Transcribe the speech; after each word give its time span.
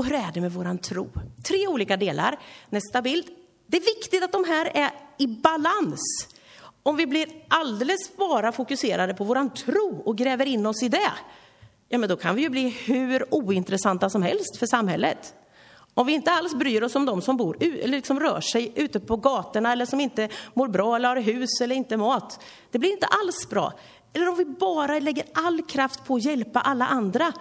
Och 0.00 0.06
hur 0.06 0.14
är 0.14 0.32
det 0.34 0.40
med 0.40 0.52
våran 0.52 0.78
tro? 0.78 1.10
Tre 1.44 1.68
olika 1.68 1.96
delar. 1.96 2.38
Nästa 2.70 3.02
bild. 3.02 3.24
Det 3.66 3.76
är 3.76 3.80
viktigt 3.80 4.24
att 4.24 4.32
de 4.32 4.44
här 4.44 4.70
är 4.74 4.90
i 5.18 5.26
balans. 5.26 6.00
Om 6.82 6.96
vi 6.96 7.06
blir 7.06 7.28
alldeles 7.48 8.16
bara 8.16 8.52
fokuserade 8.52 9.14
på 9.14 9.24
våran 9.24 9.54
tro 9.54 10.02
och 10.04 10.18
gräver 10.18 10.46
in 10.46 10.66
oss 10.66 10.82
i 10.82 10.88
det, 10.88 11.12
ja 11.88 11.98
men 11.98 12.08
då 12.08 12.16
kan 12.16 12.34
vi 12.34 12.42
ju 12.42 12.48
bli 12.48 12.68
hur 12.68 13.34
ointressanta 13.34 14.10
som 14.10 14.22
helst 14.22 14.56
för 14.56 14.66
samhället. 14.66 15.34
Om 15.94 16.06
vi 16.06 16.12
inte 16.12 16.30
alls 16.30 16.54
bryr 16.54 16.82
oss 16.82 16.96
om 16.96 17.06
de 17.06 17.22
som 17.22 17.36
bor, 17.36 17.56
eller 17.60 17.88
liksom 17.88 18.20
rör 18.20 18.40
sig 18.40 18.72
ute 18.76 19.00
på 19.00 19.16
gatorna 19.16 19.72
eller 19.72 19.86
som 19.86 20.00
inte 20.00 20.28
mår 20.54 20.68
bra 20.68 20.96
eller 20.96 21.08
har 21.08 21.16
hus 21.16 21.60
eller 21.62 21.76
inte 21.76 21.96
mat. 21.96 22.44
Det 22.70 22.78
blir 22.78 22.90
inte 22.92 23.06
alls 23.06 23.48
bra. 23.48 23.72
Eller 24.12 24.28
om 24.28 24.36
vi 24.36 24.44
bara 24.44 24.98
lägger 24.98 25.24
all 25.34 25.62
kraft 25.62 26.04
på 26.04 26.14
att 26.14 26.24
hjälpa 26.24 26.60
alla 26.60 26.86
andra 26.86 27.32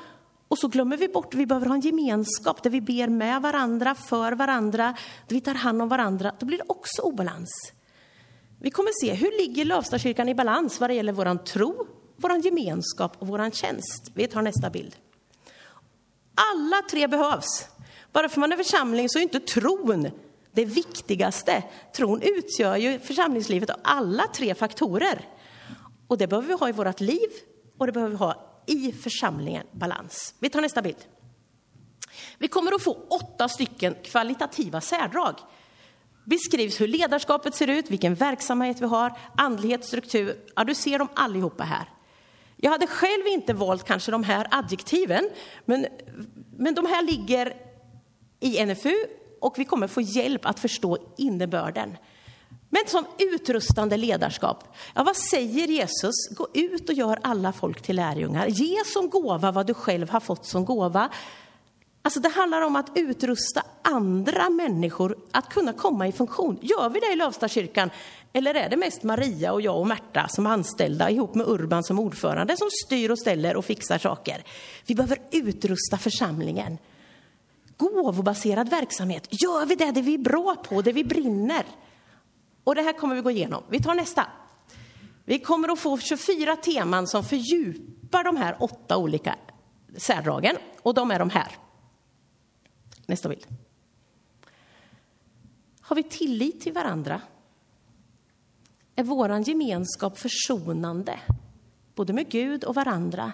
och 0.50 0.58
så 0.58 0.68
glömmer 0.68 0.98
vi 0.98 1.08
bort 1.08 1.34
att 1.34 1.40
vi 1.40 1.46
behöver 1.46 1.68
ha 1.68 1.76
en 1.76 1.82
gemenskap 1.82 2.64
där 2.64 2.70
vi 2.70 2.82
ber 2.82 3.08
med 3.08 3.42
varandra, 3.42 3.96
för 3.96 4.32
varandra, 4.32 4.96
där 5.28 5.36
vi 5.36 5.42
tar 5.42 5.54
hand 5.54 5.82
om 5.82 5.90
varandra. 5.90 6.36
Då 6.40 6.46
blir 6.46 6.58
det 6.58 6.64
också 6.68 7.02
obalans. 7.02 7.50
Vi 8.60 8.72
kommer 8.72 8.92
se 9.06 9.14
hur 9.14 9.32
ligger 9.38 9.66
Lövstakyrkan 9.66 10.30
i 10.30 10.36
balans 10.36 10.80
vad 10.80 10.90
det 10.90 10.94
gäller 10.94 11.14
vår 11.14 11.38
tro, 11.38 11.88
vår 12.16 12.46
gemenskap 12.46 13.16
och 13.20 13.28
vår 13.28 13.52
tjänst. 13.52 14.12
Vi 14.14 14.28
tar 14.28 14.42
nästa 14.42 14.70
bild. 14.70 14.96
Alla 16.54 16.82
tre 16.92 17.08
behövs. 17.08 17.68
Bara 18.12 18.30
för 18.30 18.40
man 18.40 18.52
är 18.52 18.58
församling 18.58 19.10
så 19.10 19.20
är 19.20 19.24
inte 19.24 19.40
tron 19.40 20.12
det 20.52 20.66
viktigaste. 20.66 21.64
Tron 21.96 22.22
utgör 22.22 22.76
ju 22.76 23.00
församlingslivet 23.00 23.70
av 23.70 23.80
alla 23.84 24.24
tre 24.36 24.56
faktorer. 24.56 25.28
Och 26.08 26.18
det 26.18 26.28
behöver 26.28 26.48
vi 26.48 26.54
ha 26.54 26.70
i 26.70 26.72
vårt 26.72 27.00
liv 27.00 27.30
och 27.78 27.86
det 27.86 27.92
behöver 27.92 28.12
vi 28.12 28.18
ha 28.18 28.49
i 28.70 28.92
församlingen, 28.92 29.68
balans. 29.72 30.34
Vi 30.40 30.50
tar 30.50 30.62
nästa 30.62 30.82
bild. 30.82 31.06
Vi 32.38 32.48
kommer 32.48 32.76
att 32.76 32.84
få 32.84 32.98
åtta 33.10 33.50
stycken 33.50 33.96
kvalitativa 34.04 34.82
särdrag. 34.82 35.36
Beskrivs 36.26 36.82
hur 36.82 36.88
ledarskapet 36.88 37.56
ser 37.56 37.68
ut, 37.68 37.92
vilken 37.92 38.16
verksamhet 38.16 38.82
vi 38.82 38.86
har, 38.86 39.18
andlighet, 39.38 39.86
struktur. 39.86 40.46
Ja, 40.56 40.64
du 40.64 40.76
ser 40.76 41.00
dem 41.00 41.08
allihopa 41.14 41.64
här. 41.64 41.90
Jag 42.58 42.72
hade 42.72 42.88
själv 42.88 43.28
inte 43.28 43.54
valt 43.54 43.84
kanske 43.84 44.12
de 44.12 44.24
här 44.24 44.48
adjektiven, 44.52 45.30
men, 45.66 45.86
men 46.58 46.76
de 46.76 46.86
här 46.86 47.02
ligger 47.04 47.54
i 48.40 48.66
NFU 48.66 48.96
och 49.42 49.60
vi 49.60 49.66
kommer 49.66 49.88
få 49.88 50.02
hjälp 50.02 50.46
att 50.46 50.60
förstå 50.60 50.98
innebörden. 51.18 51.98
Men 52.70 52.82
som 52.88 53.06
utrustande 53.18 53.98
ledarskap, 53.98 54.76
ja, 54.96 55.04
vad 55.04 55.16
säger 55.16 55.68
Jesus? 55.68 56.16
Gå 56.32 56.48
ut 56.54 56.90
och 56.90 56.96
gör 56.96 57.20
alla 57.22 57.54
folk 57.54 57.82
till 57.82 57.96
lärjungar. 57.96 58.48
Ge 58.48 58.84
som 58.86 59.10
gåva 59.10 59.52
vad 59.52 59.68
du 59.68 59.74
själv 59.74 60.10
har 60.10 60.20
fått 60.20 60.46
som 60.46 60.66
gåva. 60.66 61.10
Alltså 62.02 62.20
det 62.20 62.30
handlar 62.30 62.62
om 62.62 62.76
att 62.76 62.92
utrusta 62.96 63.64
andra 63.82 64.50
människor 64.50 65.18
att 65.32 65.50
kunna 65.50 65.74
komma 65.74 66.08
i 66.08 66.12
funktion. 66.12 66.58
Gör 66.62 66.90
vi 66.90 67.00
det 67.00 67.14
i 67.14 67.16
Lövstakyrkan? 67.16 67.90
Eller 68.34 68.56
är 68.56 68.70
det 68.70 68.78
mest 68.78 69.04
Maria 69.04 69.54
och 69.54 69.62
jag 69.62 69.80
och 69.80 69.88
Märta 69.88 70.28
som 70.28 70.48
anställda 70.48 71.10
ihop 71.10 71.36
med 71.36 71.48
Urban 71.48 71.84
som 71.84 72.00
ordförande 72.00 72.58
som 72.58 72.68
styr 72.86 73.10
och 73.10 73.20
ställer 73.20 73.56
och 73.56 73.66
fixar 73.66 73.98
saker? 73.98 74.44
Vi 74.86 74.96
behöver 74.96 75.18
utrusta 75.32 75.98
församlingen. 75.98 76.78
Gåvobaserad 77.78 78.70
verksamhet. 78.70 79.28
Gör 79.30 79.66
vi 79.66 79.76
det, 79.76 79.92
det 79.92 80.02
vi 80.02 80.14
är 80.14 80.18
bra 80.18 80.56
på, 80.70 80.82
det 80.82 80.92
vi 80.92 81.04
brinner? 81.04 81.66
Och 82.64 82.76
det 82.76 82.82
här 82.82 82.94
kommer 82.94 83.16
vi 83.16 83.22
gå 83.22 83.32
igenom. 83.32 83.64
Vi 83.70 83.82
tar 83.82 83.96
nästa. 83.96 84.28
Vi 85.26 85.40
kommer 85.40 85.70
att 85.70 85.80
få 85.80 85.98
24 85.98 86.56
teman 86.56 87.08
som 87.08 87.24
fördjupar 87.24 88.24
de 88.24 88.38
här 88.38 88.58
åtta 88.60 88.98
olika 88.98 89.36
särdragen. 89.98 90.56
Och 90.82 90.94
de 90.94 91.12
är 91.12 91.20
de 91.20 91.30
här. 91.30 91.52
Nästa 93.06 93.30
bild. 93.30 93.48
Har 95.82 95.96
vi 95.96 96.04
tillit 96.04 96.62
till 96.62 96.74
varandra? 96.74 97.22
Är 98.96 99.04
vår 99.04 99.50
gemenskap 99.50 100.20
försonande? 100.20 101.20
Både 101.96 102.14
med 102.14 102.30
Gud 102.30 102.64
och 102.64 102.76
varandra. 102.76 103.32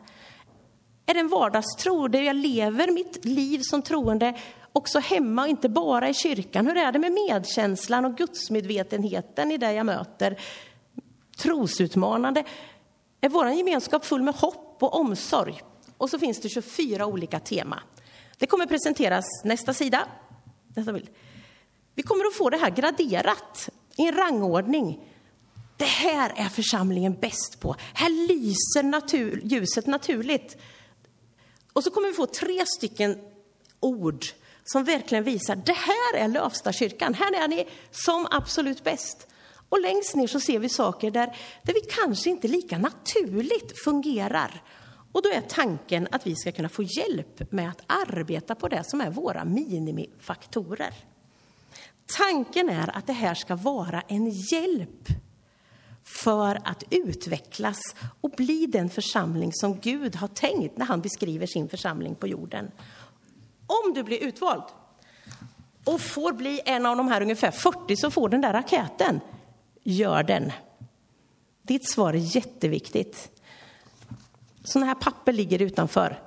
Är 1.05 1.13
det 1.13 1.19
en 1.19 1.27
vardagstro 1.27 2.07
där 2.07 2.21
jag 2.21 2.35
lever 2.35 2.91
mitt 2.91 3.25
liv 3.25 3.59
som 3.63 3.81
troende 3.81 4.39
också 4.75 4.99
hemma 4.99 5.41
och 5.41 5.47
inte 5.47 5.69
bara 5.69 6.09
i 6.09 6.13
kyrkan? 6.13 6.67
Hur 6.67 6.77
är 6.77 6.91
det 6.91 6.99
med 6.99 7.11
medkänslan 7.11 8.05
och 8.05 8.17
gudsmedvetenheten 8.17 9.51
i 9.51 9.57
det 9.57 9.73
jag 9.73 9.85
möter? 9.85 10.39
Trosutmanande. 11.37 12.43
Är 13.21 13.29
vår 13.29 13.49
gemenskap 13.49 14.05
full 14.05 14.21
med 14.21 14.35
hopp 14.35 14.77
och 14.79 14.95
omsorg? 14.99 15.61
Och 15.97 16.09
så 16.09 16.19
finns 16.19 16.41
det 16.41 16.49
24 16.49 17.05
olika 17.05 17.39
tema. 17.39 17.79
Det 18.37 18.47
kommer 18.47 18.65
presenteras 18.65 19.25
nästa 19.43 19.73
sida. 19.73 20.07
Nästa 20.75 20.93
bild. 20.93 21.09
Vi 21.95 22.03
kommer 22.03 22.25
att 22.25 22.35
få 22.35 22.49
det 22.49 22.57
här 22.57 22.69
graderat 22.69 23.69
i 23.97 24.07
en 24.07 24.15
rangordning. 24.15 24.99
Det 25.77 25.85
här 25.85 26.33
är 26.35 26.49
församlingen 26.49 27.13
bäst 27.13 27.59
på. 27.59 27.75
Här 27.93 28.27
lyser 28.27 28.83
natur, 28.83 29.41
ljuset 29.43 29.87
naturligt. 29.87 30.57
Och 31.73 31.83
så 31.83 31.91
kommer 31.91 32.07
vi 32.07 32.13
få 32.13 32.25
tre 32.25 32.65
stycken 32.77 33.17
ord 33.79 34.25
som 34.65 34.83
verkligen 34.83 35.23
visar 35.23 35.55
det 35.55 35.73
här 35.73 36.15
är 36.15 36.27
Lövstakyrkan. 36.27 37.13
Här 37.13 37.43
är 37.43 37.47
ni 37.47 37.67
som 37.91 38.27
absolut 38.31 38.83
bäst. 38.83 39.27
Och 39.69 39.81
längst 39.81 40.15
ner 40.15 40.27
så 40.27 40.39
ser 40.39 40.59
vi 40.59 40.69
saker 40.69 41.11
där, 41.11 41.37
där 41.63 41.73
vi 41.73 41.81
kanske 41.81 42.29
inte 42.29 42.47
lika 42.47 42.77
naturligt 42.77 43.83
fungerar. 43.83 44.63
Och 45.11 45.21
då 45.21 45.29
är 45.29 45.41
tanken 45.41 46.07
att 46.11 46.27
vi 46.27 46.35
ska 46.35 46.51
kunna 46.51 46.69
få 46.69 46.83
hjälp 46.83 47.51
med 47.51 47.69
att 47.69 47.81
arbeta 47.87 48.55
på 48.55 48.67
det 48.67 48.83
som 48.83 49.01
är 49.01 49.09
våra 49.09 49.45
minimifaktorer. 49.45 50.93
Tanken 52.17 52.69
är 52.69 52.97
att 52.97 53.07
det 53.07 53.13
här 53.13 53.33
ska 53.33 53.55
vara 53.55 54.01
en 54.01 54.29
hjälp 54.29 55.07
för 56.03 56.59
att 56.63 56.83
utvecklas 56.89 57.79
och 58.21 58.29
bli 58.29 58.65
den 58.65 58.89
församling 58.89 59.53
som 59.53 59.79
Gud 59.79 60.15
har 60.15 60.27
tänkt 60.27 60.77
när 60.77 60.85
han 60.85 61.01
beskriver 61.01 61.47
sin 61.47 61.69
församling 61.69 62.15
på 62.15 62.27
jorden. 62.27 62.71
Om 63.83 63.93
du 63.93 64.03
blir 64.03 64.23
utvald 64.23 64.63
och 65.83 66.01
får 66.01 66.33
bli 66.33 66.61
en 66.65 66.85
av 66.85 66.97
de 66.97 67.07
här 67.07 67.21
ungefär 67.21 67.51
40 67.51 67.95
som 67.95 68.11
får 68.11 68.29
den 68.29 68.41
där 68.41 68.53
raketen, 68.53 69.19
gör 69.83 70.23
den. 70.23 70.51
Ditt 71.61 71.89
svar 71.89 72.13
är 72.13 72.35
jätteviktigt. 72.35 73.31
Sådana 74.63 74.85
här 74.85 74.95
papper 74.95 75.33
ligger 75.33 75.61
utanför. 75.61 76.19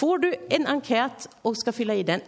Får 0.00 0.18
du 0.18 0.34
en 0.50 0.66
enkät 0.66 1.28
och 1.42 1.56
ska 1.56 1.72
fylla 1.72 1.94
i 1.94 2.02
den, 2.02 2.20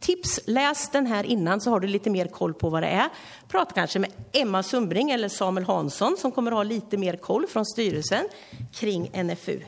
tips, 0.00 0.40
läs 0.46 0.90
den 0.90 1.06
här 1.06 1.24
innan 1.24 1.60
så 1.60 1.70
har 1.70 1.80
du 1.80 1.88
lite 1.88 2.10
mer 2.10 2.26
koll 2.26 2.54
på 2.54 2.70
vad 2.70 2.82
det 2.82 2.88
är. 2.88 3.08
Prata 3.48 3.74
kanske 3.74 3.98
med 3.98 4.12
Emma 4.32 4.62
Sumbring 4.62 5.10
eller 5.10 5.28
Samuel 5.28 5.66
Hansson 5.66 6.16
som 6.16 6.32
kommer 6.32 6.50
ha 6.50 6.62
lite 6.62 6.96
mer 6.96 7.16
koll 7.16 7.46
från 7.46 7.66
styrelsen 7.66 8.28
kring 8.72 9.24
NFU. 9.24 9.60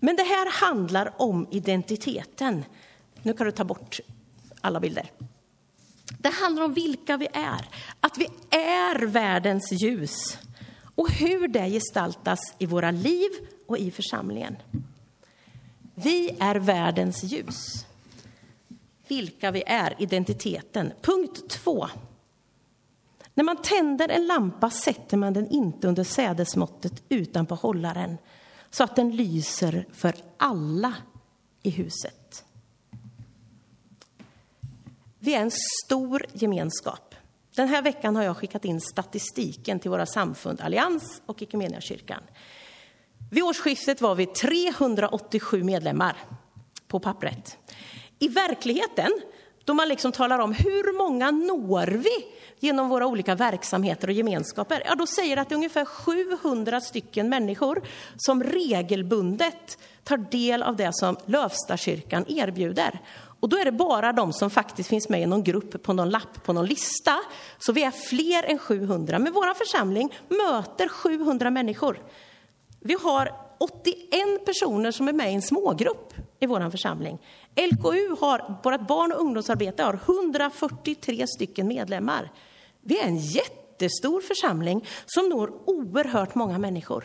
Men 0.00 0.16
det 0.16 0.22
här 0.22 0.66
handlar 0.66 1.12
om 1.16 1.46
identiteten. 1.50 2.64
Nu 3.22 3.32
kan 3.32 3.46
du 3.46 3.52
ta 3.52 3.64
bort 3.64 4.00
alla 4.60 4.80
bilder. 4.80 5.10
Det 6.18 6.28
handlar 6.28 6.62
om 6.62 6.74
vilka 6.74 7.16
vi 7.16 7.28
är, 7.32 7.68
att 8.00 8.18
vi 8.18 8.28
är 8.56 9.06
världens 9.06 9.72
ljus 9.72 10.38
och 10.94 11.10
hur 11.10 11.48
det 11.48 11.70
gestaltas 11.70 12.40
i 12.58 12.66
våra 12.66 12.90
liv 12.90 13.30
och 13.66 13.78
i 13.78 13.90
församlingen. 13.90 14.56
Vi 15.94 16.36
är 16.40 16.54
världens 16.54 17.24
ljus. 17.24 17.86
Vilka 19.08 19.50
vi 19.50 19.62
är, 19.66 19.94
identiteten. 19.98 20.92
Punkt 21.02 21.48
två. 21.48 21.88
När 23.34 23.44
man 23.44 23.62
tänder 23.62 24.08
en 24.08 24.26
lampa 24.26 24.70
sätter 24.70 25.16
man 25.16 25.32
den 25.32 25.50
inte 25.50 25.88
under 25.88 26.04
sädesmåttet 26.04 27.02
utan 27.08 27.46
på 27.46 27.54
hållaren 27.54 28.18
så 28.70 28.84
att 28.84 28.96
den 28.96 29.16
lyser 29.16 29.86
för 29.92 30.14
alla 30.36 30.94
i 31.62 31.70
huset. 31.70 32.44
Vi 35.22 35.34
är 35.34 35.40
en 35.40 35.50
stor 35.84 36.26
gemenskap. 36.32 37.14
Den 37.56 37.68
här 37.68 37.82
veckan 37.82 38.16
har 38.16 38.22
jag 38.22 38.36
skickat 38.36 38.64
in 38.64 38.80
statistiken 38.80 39.80
till 39.80 39.90
våra 39.90 40.06
samfund 40.06 40.60
Allians 40.60 41.22
och 41.26 41.42
Equmeniakyrkan. 41.42 42.22
Vid 43.30 43.42
årsskiftet 43.42 44.00
var 44.00 44.14
vi 44.14 44.26
387 44.26 45.62
medlemmar 45.64 46.16
på 46.88 47.00
pappret. 47.00 47.56
I 48.18 48.28
verkligheten, 48.28 49.10
då 49.64 49.74
man 49.74 49.88
liksom 49.88 50.12
talar 50.12 50.38
om 50.38 50.52
hur 50.52 50.98
många 50.98 51.30
når 51.30 51.86
vi 51.86 52.26
genom 52.58 52.88
våra 52.88 53.06
olika 53.06 53.34
verksamheter 53.34 54.08
och 54.08 54.14
gemenskaper, 54.14 54.82
ja 54.86 54.94
då 54.94 55.06
säger 55.06 55.36
det 55.36 55.42
att 55.42 55.48
det 55.48 55.52
är 55.52 55.56
ungefär 55.56 55.84
700 55.84 56.80
stycken 56.80 57.28
människor 57.28 57.82
som 58.16 58.42
regelbundet 58.44 59.78
tar 60.04 60.16
del 60.16 60.62
av 60.62 60.76
det 60.76 60.90
som 60.92 61.16
Lövstakyrkan 61.26 62.24
erbjuder. 62.28 63.00
Och 63.40 63.48
då 63.48 63.56
är 63.56 63.64
det 63.64 63.72
bara 63.72 64.12
de 64.12 64.32
som 64.32 64.50
faktiskt 64.50 64.88
finns 64.88 65.08
med 65.08 65.22
i 65.22 65.26
någon 65.26 65.44
grupp, 65.44 65.82
på 65.82 65.92
någon 65.92 66.10
lapp, 66.10 66.44
på 66.44 66.52
någon 66.52 66.66
lista. 66.66 67.16
Så 67.58 67.72
vi 67.72 67.82
är 67.82 67.90
fler 67.90 68.42
än 68.42 68.58
700. 68.58 69.18
Men 69.18 69.32
vår 69.32 69.54
församling 69.54 70.14
möter 70.28 70.88
700 70.88 71.50
människor. 71.50 72.02
Vi 72.80 72.96
har 73.02 73.32
81 73.58 74.44
personer 74.46 74.90
som 74.90 75.08
är 75.08 75.12
med 75.12 75.30
i 75.30 75.34
en 75.34 75.42
smågrupp 75.42 76.14
i 76.40 76.46
vår 76.46 76.70
församling. 76.70 77.18
LKU 77.56 78.16
har, 78.20 78.60
vårt 78.62 78.88
barn 78.88 79.12
och 79.12 79.20
ungdomsarbete 79.20 79.82
har 79.82 79.94
143 79.94 81.26
stycken 81.26 81.68
medlemmar. 81.68 82.32
Vi 82.80 82.98
är 82.98 83.04
en 83.06 83.16
jättestor 83.16 84.20
församling 84.20 84.86
som 85.06 85.28
når 85.28 85.52
oerhört 85.66 86.34
många 86.34 86.58
människor. 86.58 87.04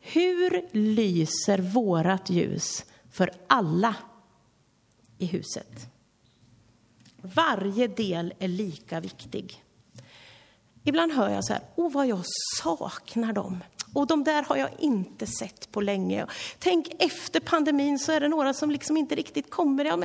Hur 0.00 0.68
lyser 0.72 1.58
vårat 1.58 2.30
ljus 2.30 2.84
för 3.12 3.30
alla 3.46 3.94
i 5.20 5.26
huset? 5.26 5.86
Varje 7.22 7.86
del 7.86 8.34
är 8.38 8.48
lika 8.48 9.00
viktig. 9.00 9.64
Ibland 10.84 11.12
hör 11.12 11.28
jag 11.28 11.44
så 11.44 11.52
här, 11.52 11.62
åh 11.76 11.92
vad 11.92 12.06
jag 12.06 12.22
saknar 12.62 13.32
dem. 13.32 13.58
Och 13.94 14.06
de 14.06 14.24
där 14.24 14.42
har 14.42 14.56
jag 14.56 14.70
inte 14.78 15.26
sett 15.26 15.72
på 15.72 15.80
länge. 15.80 16.26
Tänk 16.58 16.88
efter 16.98 17.40
pandemin 17.40 17.98
så 17.98 18.12
är 18.12 18.20
det 18.20 18.28
några 18.28 18.54
som 18.54 18.70
liksom 18.70 18.96
inte 18.96 19.14
riktigt 19.14 19.50
kommer. 19.50 20.04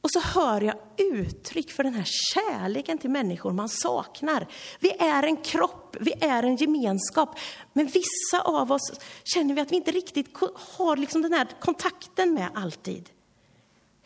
Och 0.00 0.10
så 0.10 0.20
hör 0.20 0.60
jag 0.60 0.74
uttryck 0.96 1.70
för 1.70 1.84
den 1.84 1.94
här 1.94 2.06
kärleken 2.34 2.98
till 2.98 3.10
människor 3.10 3.52
man 3.52 3.68
saknar. 3.68 4.46
Vi 4.80 4.90
är 4.98 5.22
en 5.22 5.36
kropp, 5.36 5.96
vi 6.00 6.12
är 6.20 6.42
en 6.42 6.56
gemenskap. 6.56 7.38
Men 7.72 7.86
vissa 7.86 8.40
av 8.44 8.72
oss 8.72 8.92
känner 9.24 9.54
vi 9.54 9.60
att 9.60 9.72
vi 9.72 9.76
inte 9.76 9.90
riktigt 9.90 10.36
har 10.54 10.96
liksom 10.96 11.22
den 11.22 11.32
här 11.32 11.48
kontakten 11.60 12.34
med 12.34 12.48
alltid. 12.54 13.10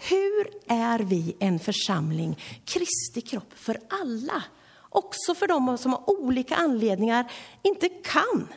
Hur 0.08 0.50
är 0.66 0.98
vi 0.98 1.36
en 1.38 1.58
församling, 1.58 2.38
Kristi 2.64 3.20
kropp, 3.20 3.52
för 3.54 3.78
alla? 3.88 4.44
Också 4.88 5.34
för 5.34 5.46
de 5.48 5.78
som 5.78 5.94
av 5.94 6.04
olika 6.08 6.54
anledningar 6.54 7.32
inte 7.62 7.88
kan 7.88 8.48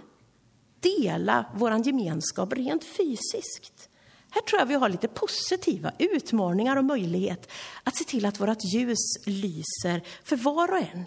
dela 0.79 1.45
vår 1.55 1.87
gemenskap 1.87 2.53
rent 2.53 2.83
fysiskt. 2.83 3.89
Här 4.29 4.41
tror 4.41 4.59
jag 4.59 4.65
vi 4.65 4.73
har 4.73 4.89
lite 4.89 5.07
positiva 5.07 5.91
utmaningar 5.99 6.75
och 6.75 6.85
möjlighet 6.85 7.51
att 7.83 7.95
se 7.95 8.03
till 8.03 8.25
att 8.25 8.39
vårt 8.39 8.63
ljus 8.73 9.25
lyser 9.25 10.03
för 10.23 10.35
var 10.35 10.71
och 10.71 10.77
en. 10.77 11.05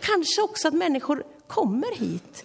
Kanske 0.00 0.42
också 0.42 0.68
att 0.68 0.74
människor 0.74 1.24
kommer 1.46 1.96
hit, 1.96 2.44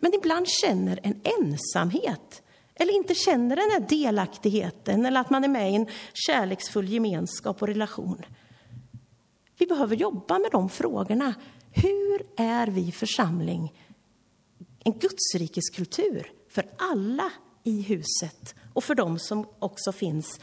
men 0.00 0.14
ibland 0.14 0.48
känner 0.48 1.00
en 1.02 1.20
ensamhet 1.40 2.41
eller 2.74 2.92
inte 2.92 3.14
känner 3.14 3.56
den 3.56 3.70
här 3.70 3.88
delaktigheten 3.88 5.06
eller 5.06 5.20
att 5.20 5.30
man 5.30 5.44
är 5.44 5.48
med 5.48 5.72
i 5.72 5.74
en 5.74 5.86
kärleksfull 6.12 6.88
gemenskap 6.88 7.62
och 7.62 7.68
relation. 7.68 8.22
Vi 9.58 9.66
behöver 9.66 9.96
jobba 9.96 10.38
med 10.38 10.50
de 10.50 10.68
frågorna. 10.68 11.34
Hur 11.70 12.22
är 12.36 12.66
vi 12.66 12.92
församling? 12.92 13.72
En 14.84 14.98
gudsrikeskultur 14.98 16.32
för 16.48 16.64
alla 16.78 17.30
i 17.62 17.82
huset 17.82 18.54
och 18.72 18.84
för 18.84 18.94
dem 18.94 19.18
som 19.18 19.46
också 19.58 19.92
finns 19.92 20.40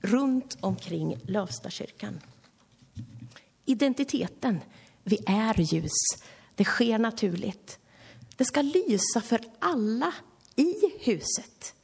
runt 0.00 0.56
omkring 0.60 1.16
Lövstakyrkan. 1.22 2.20
Identiteten. 3.64 4.60
Vi 5.02 5.18
är 5.26 5.60
ljus. 5.60 5.92
Det 6.54 6.64
sker 6.64 6.98
naturligt. 6.98 7.78
Det 8.36 8.44
ska 8.44 8.62
lysa 8.62 9.20
för 9.20 9.40
alla 9.58 10.12
i 10.56 10.74
huset. 11.00 11.74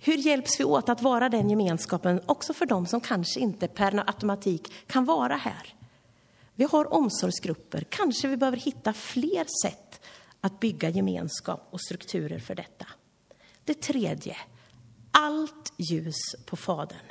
Hur 0.00 0.16
hjälps 0.16 0.60
vi 0.60 0.64
åt 0.64 0.88
att 0.88 1.02
vara 1.02 1.28
den 1.28 1.50
gemenskapen 1.50 2.20
också 2.26 2.54
för 2.54 2.66
dem 2.66 2.86
som 2.86 3.00
kanske 3.00 3.40
inte 3.40 3.68
per 3.68 4.04
automatik 4.06 4.72
kan 4.86 5.04
vara 5.04 5.36
här? 5.36 5.74
Vi 6.54 6.64
har 6.64 6.94
omsorgsgrupper. 6.94 7.84
Kanske 7.90 8.28
vi 8.28 8.36
behöver 8.36 8.58
hitta 8.58 8.92
fler 8.92 9.46
sätt 9.62 10.00
att 10.40 10.60
bygga 10.60 10.88
gemenskap 10.88 11.68
och 11.70 11.80
strukturer 11.80 12.38
för 12.38 12.54
detta. 12.54 12.86
Det 13.64 13.74
tredje, 13.74 14.36
allt 15.10 15.72
ljus 15.76 16.16
på 16.46 16.56
Fadern. 16.56 17.06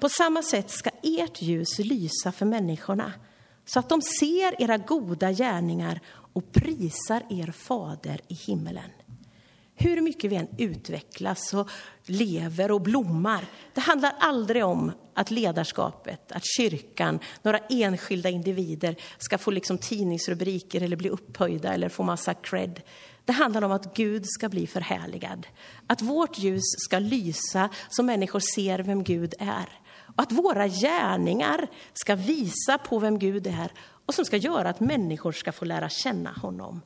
På 0.00 0.08
samma 0.08 0.42
sätt 0.42 0.70
ska 0.70 0.90
ert 1.02 1.42
ljus 1.42 1.78
lysa 1.78 2.32
för 2.32 2.46
människorna 2.46 3.12
så 3.64 3.78
att 3.78 3.88
de 3.88 4.02
ser 4.02 4.62
era 4.62 4.78
goda 4.78 5.32
gärningar 5.32 6.00
och 6.32 6.52
prisar 6.52 7.22
er 7.30 7.50
fader 7.50 8.20
i 8.28 8.34
himmelen. 8.34 8.90
Hur 9.80 10.00
mycket 10.00 10.32
vi 10.32 10.36
än 10.36 10.48
utvecklas 10.58 11.54
och 11.54 11.70
lever 12.06 12.70
och 12.70 12.80
blommar, 12.80 13.44
det 13.74 13.80
handlar 13.80 14.14
aldrig 14.18 14.64
om 14.64 14.92
att 15.14 15.30
ledarskapet, 15.30 16.32
att 16.32 16.42
kyrkan, 16.56 17.18
några 17.42 17.58
enskilda 17.58 18.28
individer 18.28 18.96
ska 19.18 19.38
få 19.38 19.50
liksom 19.50 19.78
tidningsrubriker 19.78 20.80
eller 20.80 20.96
bli 20.96 21.08
upphöjda 21.08 21.74
eller 21.74 21.88
få 21.88 22.02
massa 22.02 22.34
cred. 22.34 22.80
Det 23.24 23.32
handlar 23.32 23.62
om 23.62 23.72
att 23.72 23.94
Gud 23.94 24.26
ska 24.26 24.48
bli 24.48 24.66
förhärligad. 24.66 25.46
Att 25.86 26.02
vårt 26.02 26.38
ljus 26.38 26.64
ska 26.64 26.98
lysa 26.98 27.68
så 27.88 28.02
människor 28.02 28.40
ser 28.54 28.78
vem 28.78 29.04
Gud 29.04 29.34
är. 29.38 29.68
Och 30.16 30.22
att 30.22 30.32
våra 30.32 30.68
gärningar 30.68 31.66
ska 31.94 32.14
visa 32.14 32.78
på 32.78 32.98
vem 32.98 33.18
Gud 33.18 33.46
är 33.46 33.72
och 34.08 34.14
som 34.14 34.24
ska 34.24 34.36
göra 34.36 34.68
att 34.68 34.80
människor 34.80 35.32
ska 35.32 35.52
få 35.52 35.64
lära 35.64 35.88
känna 35.88 36.32
honom. 36.32 36.80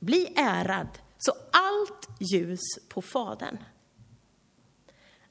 Bli 0.00 0.32
ärad, 0.36 0.88
så 1.18 1.32
allt 1.52 2.08
ljus 2.32 2.60
på 2.88 3.02
Fadern. 3.02 3.58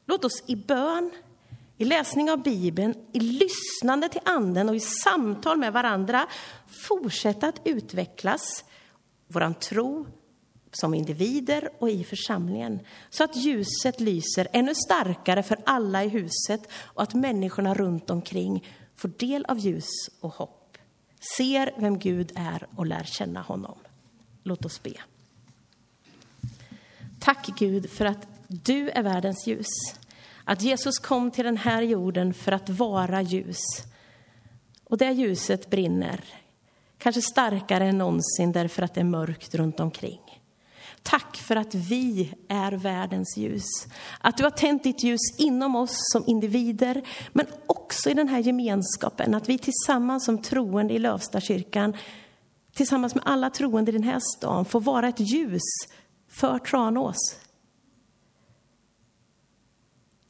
Låt 0.05 0.25
oss 0.25 0.43
i 0.47 0.55
bön, 0.55 1.11
i 1.77 1.85
läsning 1.85 2.31
av 2.31 2.43
Bibeln, 2.43 2.95
i 3.13 3.19
lyssnande 3.19 4.09
till 4.09 4.21
Anden 4.25 4.69
och 4.69 4.75
i 4.75 4.79
samtal 4.79 5.57
med 5.57 5.73
varandra 5.73 6.27
fortsätta 6.87 7.47
att 7.47 7.61
utvecklas, 7.63 8.65
vår 9.27 9.53
tro 9.53 10.05
som 10.71 10.93
individer 10.93 11.69
och 11.79 11.89
i 11.89 12.03
församlingen 12.03 12.79
så 13.09 13.23
att 13.23 13.35
ljuset 13.35 13.99
lyser 13.99 14.47
ännu 14.53 14.75
starkare 14.75 15.43
för 15.43 15.57
alla 15.65 16.03
i 16.03 16.07
huset 16.07 16.61
och 16.71 17.03
att 17.03 17.13
människorna 17.13 17.73
runt 17.73 18.09
omkring 18.09 18.67
får 18.95 19.07
del 19.07 19.45
av 19.45 19.59
ljus 19.59 19.89
och 20.19 20.33
hopp, 20.33 20.64
ser 21.38 21.71
vem 21.77 22.00
Gud 22.00 22.31
är 22.35 22.67
och 22.75 22.85
lär 22.85 23.03
känna 23.03 23.41
honom. 23.41 23.77
Låt 24.44 24.65
oss 24.65 24.83
be. 24.83 24.94
Tack 27.19 27.47
Gud 27.57 27.89
för 27.89 28.06
att 28.06 28.27
du 28.47 28.89
är 28.89 29.03
världens 29.03 29.47
ljus. 29.47 29.67
Att 30.44 30.62
Jesus 30.62 31.00
kom 31.00 31.31
till 31.31 31.45
den 31.45 31.57
här 31.57 31.81
jorden 31.81 32.33
för 32.33 32.51
att 32.51 32.69
vara 32.69 33.21
ljus. 33.21 33.62
Och 34.83 34.97
det 34.97 35.12
ljuset 35.12 35.69
brinner, 35.69 36.23
kanske 36.97 37.21
starkare 37.21 37.85
än 37.85 37.97
någonsin 37.97 38.51
därför 38.51 38.83
att 38.83 38.94
det 38.94 39.00
är 39.00 39.06
mörkt 39.06 39.56
runt 39.56 39.79
omkring. 39.79 40.25
Tack 41.06 41.38
för 41.38 41.56
att 41.56 41.75
vi 41.75 42.34
är 42.48 42.72
världens 42.72 43.38
ljus. 43.38 43.66
Att 44.22 44.38
du 44.38 44.44
har 44.44 44.52
tänt 44.52 44.84
ditt 44.84 45.04
ljus 45.04 45.19
inom 45.38 45.75
oss 45.75 45.98
som 46.12 46.24
individer, 46.28 47.07
men 47.34 47.46
också 47.68 48.09
i 48.09 48.14
den 48.14 48.28
här 48.28 48.40
gemenskapen. 48.40 49.35
Att 49.35 49.50
vi 49.50 49.57
tillsammans 49.57 50.26
som 50.26 50.42
troende 50.42 50.94
i 50.94 51.00
Lövstakyrkan, 51.00 51.97
tillsammans 52.74 53.16
med 53.16 53.24
alla 53.28 53.50
troende 53.50 53.92
i 53.92 53.94
den 53.94 54.04
här 54.04 54.19
stan, 54.38 54.66
får 54.66 54.81
vara 54.81 55.07
ett 55.07 55.19
ljus 55.19 55.62
för 56.28 56.59
Tranås. 56.59 57.40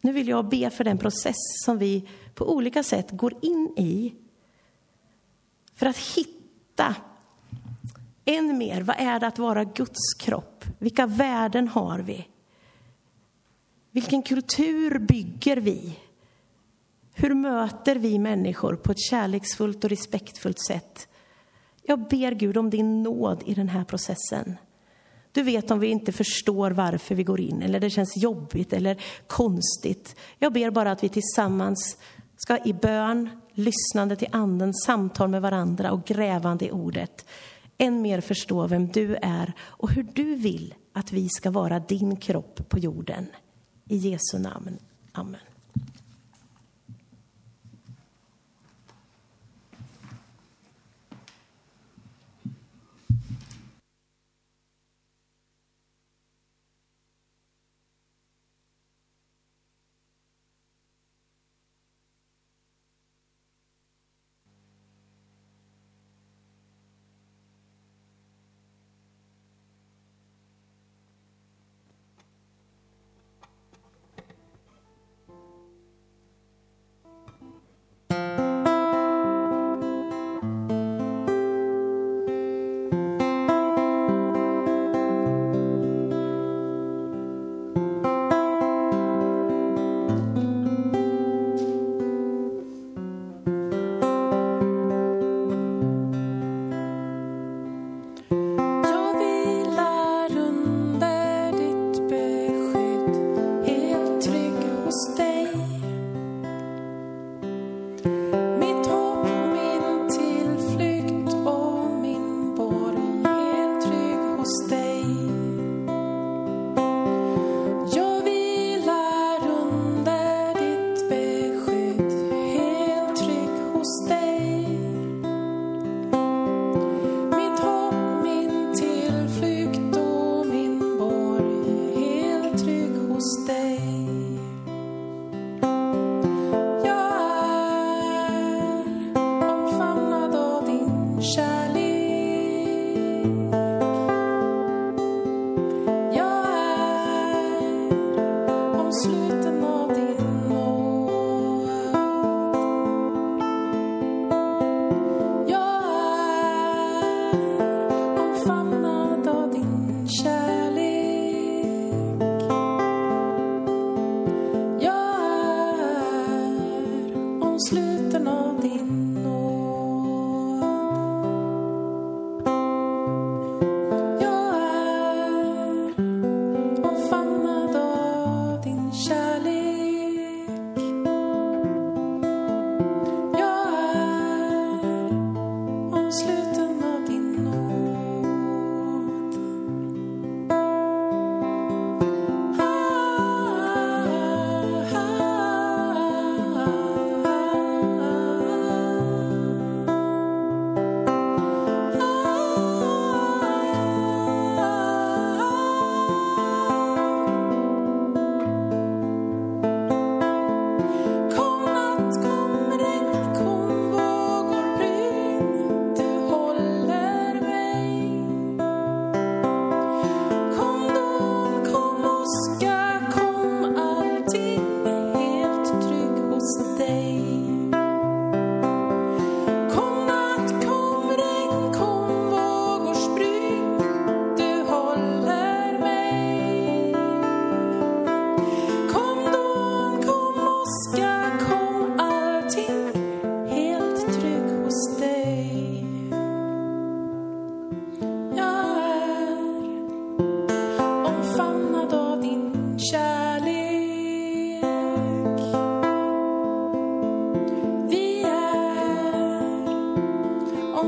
Nu 0.01 0.11
vill 0.11 0.27
jag 0.27 0.49
be 0.49 0.69
för 0.69 0.83
den 0.83 0.97
process 0.97 1.63
som 1.65 1.77
vi 1.77 2.09
på 2.33 2.53
olika 2.53 2.83
sätt 2.83 3.11
går 3.11 3.33
in 3.41 3.73
i 3.77 4.13
för 5.75 5.85
att 5.85 5.97
hitta 5.97 6.95
än 8.25 8.57
mer, 8.57 8.81
vad 8.81 8.95
är 8.99 9.19
det 9.19 9.27
att 9.27 9.39
vara 9.39 9.63
Guds 9.63 10.13
kropp? 10.19 10.65
Vilka 10.79 11.05
värden 11.05 11.67
har 11.67 11.99
vi? 11.99 12.27
Vilken 13.91 14.21
kultur 14.21 14.99
bygger 14.99 15.57
vi? 15.57 15.99
Hur 17.13 17.33
möter 17.33 17.95
vi 17.95 18.19
människor 18.19 18.75
på 18.75 18.91
ett 18.91 18.99
kärleksfullt 19.09 19.83
och 19.83 19.89
respektfullt 19.89 20.59
sätt? 20.59 21.07
Jag 21.83 22.07
ber 22.07 22.31
Gud 22.31 22.57
om 22.57 22.69
din 22.69 23.03
nåd 23.03 23.43
i 23.45 23.53
den 23.53 23.69
här 23.69 23.83
processen. 23.83 24.57
Du 25.31 25.43
vet 25.43 25.71
om 25.71 25.79
vi 25.79 25.87
inte 25.87 26.11
förstår 26.11 26.71
varför 26.71 27.15
vi 27.15 27.23
går 27.23 27.39
in, 27.39 27.61
eller 27.61 27.79
det 27.79 27.89
känns 27.89 28.17
jobbigt 28.17 28.73
eller 28.73 29.03
konstigt. 29.27 30.15
Jag 30.39 30.53
ber 30.53 30.69
bara 30.69 30.91
att 30.91 31.03
vi 31.03 31.09
tillsammans 31.09 31.97
ska 32.37 32.57
i 32.65 32.73
bön, 32.73 33.29
lyssnande 33.53 34.15
till 34.15 34.27
Anden, 34.31 34.73
samtal 34.73 35.29
med 35.29 35.41
varandra 35.41 35.91
och 35.91 36.05
grävande 36.05 36.65
i 36.65 36.71
ordet 36.71 37.25
än 37.77 38.01
mer 38.01 38.21
förstå 38.21 38.67
vem 38.67 38.87
du 38.87 39.15
är 39.21 39.53
och 39.59 39.91
hur 39.91 40.03
du 40.03 40.35
vill 40.35 40.73
att 40.93 41.11
vi 41.11 41.29
ska 41.29 41.51
vara 41.51 41.79
din 41.79 42.15
kropp 42.15 42.69
på 42.69 42.79
jorden. 42.79 43.27
I 43.89 43.97
Jesu 43.97 44.39
namn. 44.39 44.77
Amen. 45.11 45.54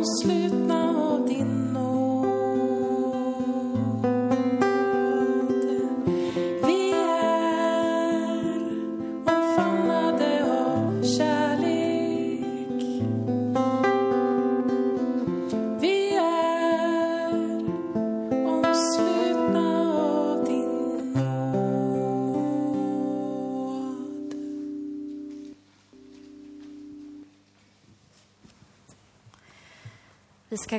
slit 0.03 0.66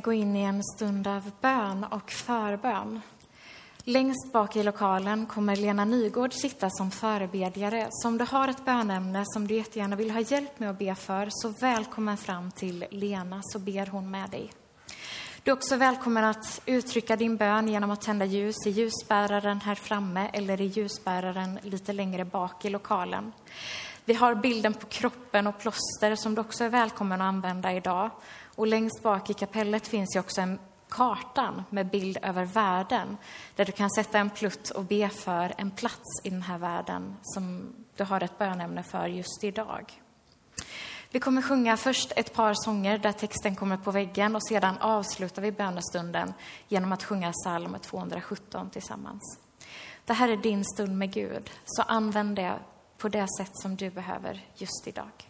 gå 0.09 0.12
in 0.12 0.37
i 0.37 0.43
en 0.43 0.62
stund 0.65 1.07
av 1.07 1.31
bön 1.41 1.85
och 1.85 2.11
förbön. 2.11 3.00
Längst 3.85 4.33
bak 4.33 4.57
i 4.57 4.62
lokalen 4.62 5.27
kommer 5.27 5.57
Lena 5.57 5.85
Nygård 5.85 6.33
sitta 6.33 6.71
som 6.71 6.91
förebedjare. 6.91 7.87
Så 7.91 8.09
om 8.09 8.19
du 8.19 8.25
har 8.25 8.49
ett 8.49 8.65
bönämne 8.65 9.25
som 9.27 9.47
du 9.47 9.55
jättegärna 9.55 9.97
vill 9.97 10.11
ha 10.11 10.21
hjälp 10.21 10.59
med 10.59 10.71
att 10.71 10.79
be 10.79 10.95
för, 10.95 11.29
så 11.31 11.49
välkommen 11.49 12.17
fram 12.17 12.50
till 12.50 12.85
Lena 12.91 13.41
så 13.45 13.59
ber 13.59 13.87
hon 13.87 14.11
med 14.11 14.31
dig. 14.31 14.53
Du 15.43 15.50
är 15.50 15.57
också 15.57 15.77
välkommen 15.77 16.25
att 16.25 16.61
uttrycka 16.67 17.17
din 17.17 17.37
bön 17.37 17.69
genom 17.69 17.91
att 17.91 18.03
tända 18.03 18.25
ljus 18.25 18.67
i 18.67 18.71
ljusbäraren 18.71 19.61
här 19.61 19.75
framme 19.75 20.31
eller 20.33 20.61
i 20.61 20.67
ljusbäraren 20.67 21.59
lite 21.62 21.93
längre 21.93 22.25
bak 22.25 22.65
i 22.65 22.71
lokalen. 22.71 23.33
Vi 24.05 24.15
har 24.15 24.35
bilden 24.35 24.75
på 24.75 24.87
kroppen 24.87 25.47
och 25.47 25.59
plåster 25.59 26.17
som 26.17 26.35
du 26.35 26.41
också 26.41 26.65
är 26.65 26.69
välkommen 26.69 27.21
att 27.21 27.29
använda 27.29 27.73
idag. 27.73 28.11
Och 28.59 28.67
längst 28.67 29.03
bak 29.03 29.31
i 29.31 29.35
kapellet 29.35 29.88
finns 29.88 30.17
ju 30.17 30.21
också 30.21 30.41
en 30.41 30.59
kartan 30.88 31.62
med 31.71 31.91
bild 31.91 32.19
över 32.23 32.45
världen 32.45 33.17
där 33.57 33.65
du 33.65 33.73
kan 33.73 33.91
sätta 33.91 34.19
en 34.19 34.31
plutt 34.31 34.71
och 34.71 34.85
be 34.85 35.09
för 35.09 35.55
en 35.59 35.71
plats 35.71 36.21
i 36.25 36.31
den 36.31 36.43
här 36.43 36.59
världen 36.59 37.17
som 37.23 37.75
du 37.97 38.05
har 38.05 38.23
ett 38.23 38.38
bönämne 38.38 38.83
för 38.83 39.07
just 39.07 39.45
idag. 39.45 40.03
Vi 41.11 41.21
kommer 41.21 41.43
sjunga 41.43 41.77
först 41.77 42.12
ett 42.17 42.35
par 42.35 42.55
sånger 42.55 42.99
där 42.99 43.12
texten 43.12 43.57
kommer 43.57 43.77
på 43.77 43.91
väggen 43.91 44.37
och 44.37 44.47
sedan 44.49 44.79
avslutar 44.79 45.43
vi 45.43 45.53
bönestunden 45.53 46.33
genom 46.69 46.93
att 46.93 47.05
sjunga 47.05 47.33
psalm 47.33 47.77
217 47.83 48.71
tillsammans. 48.71 49.38
Det 50.05 50.12
här 50.12 50.29
är 50.29 50.37
din 50.37 50.65
stund 50.65 50.99
med 50.99 51.12
Gud, 51.12 51.50
så 51.65 51.83
använd 51.83 52.37
det 52.37 52.59
på 52.97 53.09
det 53.09 53.27
sätt 53.38 53.53
som 53.53 53.77
du 53.77 53.91
behöver 53.91 54.47
just 54.57 54.87
idag. 54.87 55.27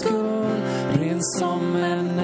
skull, 0.00 0.60
ren 1.00 1.20
som 1.22 1.76
en 1.76 2.15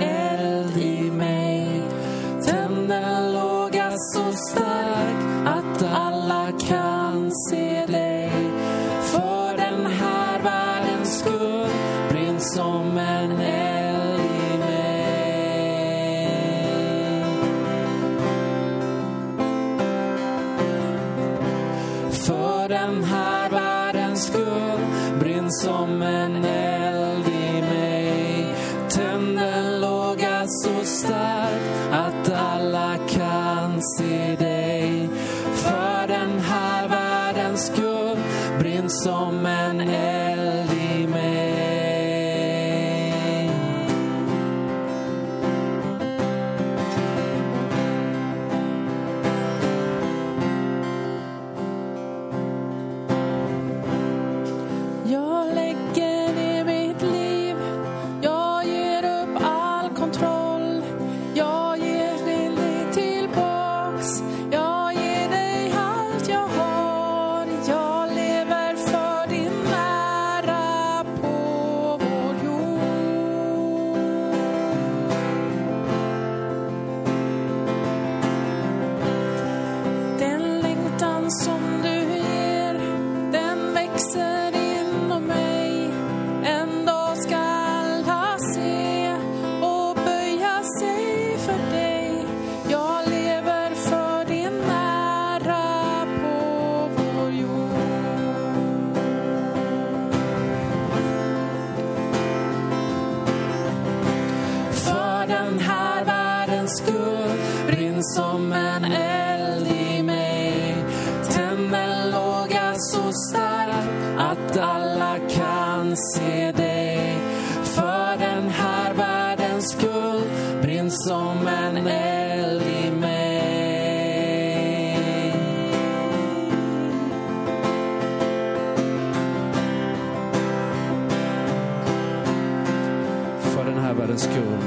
School. 134.19 134.62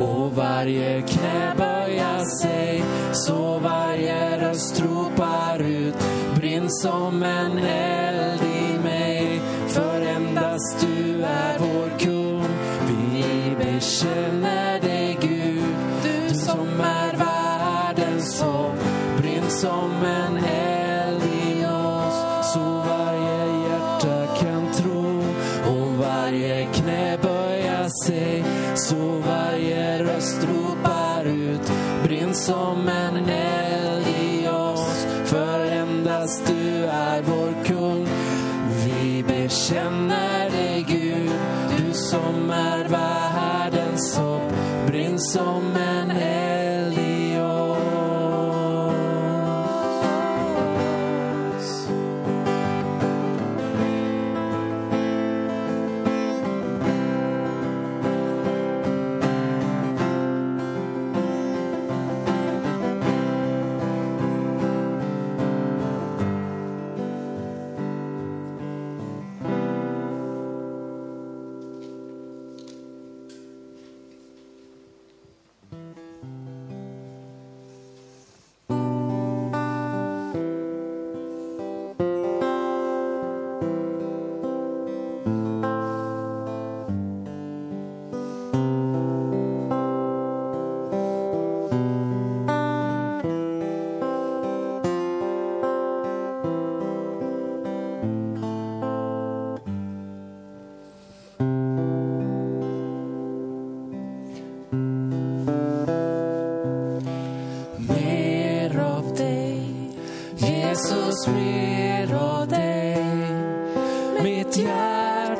och 0.00 0.36
varje 0.36 1.02
knä 1.02 1.54
böja 1.56 2.24
sig 2.42 2.82
så 3.12 3.58
varje 3.58 4.48
röst 4.48 4.80
ropar 4.80 5.58
ut 5.58 5.94
brinn 6.34 6.70
som 6.70 7.22
en 7.22 7.58
eld. 7.58 7.99
är 36.76 37.22
vår 37.22 37.64
kung. 37.64 38.06
Vi 38.84 39.22
bekänner 39.22 40.50
dig 40.50 40.86
Gud, 40.88 41.30
du 41.78 41.92
som 41.92 42.50
är 42.50 42.84
världens 42.88 44.16
hopp, 44.16 44.52
brinn 44.86 45.18
som 45.18 45.76
en 45.76 45.89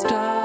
stop. 0.00 0.39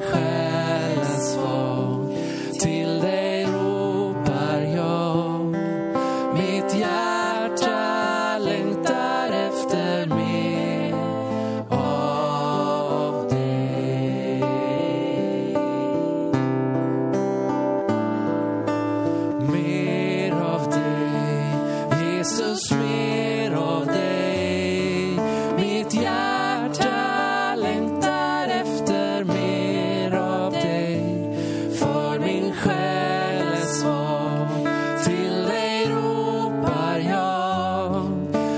海 0.00 0.35